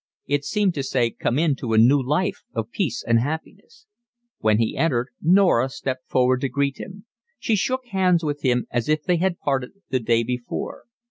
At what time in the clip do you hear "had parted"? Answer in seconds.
9.17-9.73